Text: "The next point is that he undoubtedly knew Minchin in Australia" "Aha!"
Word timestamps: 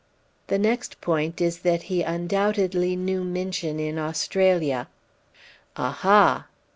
"The 0.47 0.57
next 0.57 0.99
point 0.99 1.39
is 1.41 1.59
that 1.59 1.83
he 1.83 2.01
undoubtedly 2.01 2.95
knew 2.95 3.23
Minchin 3.23 3.79
in 3.79 3.99
Australia" 3.99 4.87
"Aha!" 5.77 6.47